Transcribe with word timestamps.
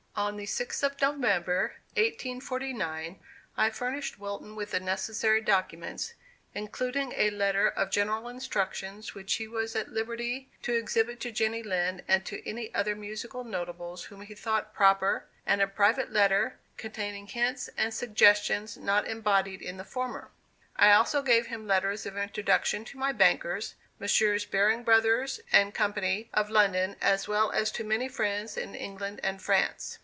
On 0.13 0.35
the 0.37 0.45
6th 0.45 0.83
of 0.83 1.01
November, 1.01 1.77
1849, 1.93 3.19
I 3.57 3.69
furnished 3.71 4.19
Wilton 4.19 4.55
with 4.55 4.71
the 4.71 4.79
necessary 4.79 5.41
documents, 5.41 6.13
including 6.53 7.11
a 7.15 7.31
letter 7.31 7.67
of 7.69 7.89
general 7.89 8.27
instructions 8.27 9.15
which 9.15 9.35
he 9.35 9.47
was 9.47 9.73
at 9.75 9.89
liberty 9.91 10.49
to 10.63 10.75
exhibit 10.75 11.21
to 11.21 11.31
Jenny 11.31 11.63
Lind 11.63 12.03
and 12.09 12.23
to 12.25 12.47
any 12.47 12.71
other 12.75 12.93
musical 12.93 13.43
notables 13.45 14.03
whom 14.03 14.21
he 14.21 14.35
thought 14.35 14.75
proper, 14.75 15.25
and 15.45 15.59
a 15.61 15.65
private 15.65 16.11
letter, 16.11 16.59
containing 16.77 17.25
hints 17.25 17.69
and 17.77 17.91
suggestions 17.93 18.77
not 18.77 19.07
embodied 19.07 19.61
in 19.61 19.77
the 19.77 19.85
former. 19.85 20.29
I 20.75 20.91
also 20.91 21.21
gave 21.23 21.47
him 21.47 21.65
letters 21.65 22.05
of 22.05 22.15
introduction 22.17 22.85
to 22.85 22.97
my 22.97 23.11
bankers, 23.13 23.73
Messrs. 23.97 24.45
Baring 24.45 24.83
Brothers 24.83 25.39
& 25.55 25.73
Co., 25.73 25.93
of 26.33 26.49
London, 26.51 26.95
as 27.01 27.27
well 27.27 27.49
as 27.51 27.71
to 27.71 27.83
many 27.83 28.07
friends 28.07 28.55
in 28.57 28.75
England 28.75 29.19
and 29.23 29.41
France. 29.41 29.97